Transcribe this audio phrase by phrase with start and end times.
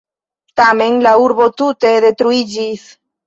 [0.59, 2.89] Tamen, la urbo tute detruiĝis.